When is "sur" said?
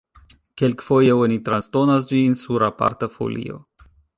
2.43-2.69